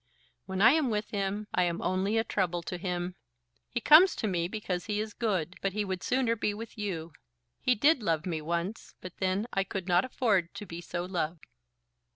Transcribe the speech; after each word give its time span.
When 0.47 0.63
I 0.63 0.71
am 0.71 0.89
with 0.89 1.11
him, 1.11 1.45
I 1.53 1.61
am 1.65 1.79
only 1.79 2.17
a 2.17 2.23
trouble 2.23 2.63
to 2.63 2.79
him. 2.79 3.13
He 3.69 3.79
comes 3.79 4.15
to 4.15 4.25
me, 4.25 4.47
because 4.47 4.85
he 4.85 4.99
is 4.99 5.13
good; 5.13 5.57
but 5.61 5.73
he 5.73 5.85
would 5.85 6.01
sooner 6.01 6.35
be 6.35 6.55
with 6.55 6.75
you. 6.75 7.13
He 7.59 7.75
did 7.75 8.01
love 8.01 8.25
me 8.25 8.41
once; 8.41 8.95
but 8.99 9.17
then 9.17 9.45
I 9.53 9.63
could 9.63 9.87
not 9.87 10.03
afford 10.03 10.55
to 10.55 10.65
be 10.65 10.81
so 10.81 11.05
loved." 11.05 11.45